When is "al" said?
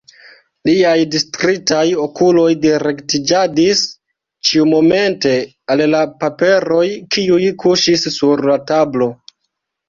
5.75-5.85